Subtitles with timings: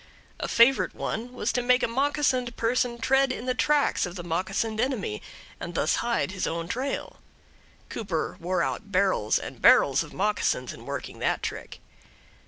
[0.39, 4.23] A favorite one was to make a moccasined person tread in the tracks of the
[4.23, 5.21] moccasined enemy,
[5.59, 7.17] and thus hide his own trail.
[7.87, 11.81] Cooper wore out barrels and barrels of moccasins in working that trick.